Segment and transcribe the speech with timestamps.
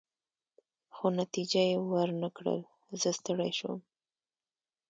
[0.95, 2.59] خو نتیجه يې ورنه کړل،
[3.01, 3.79] زه ستړی شوم.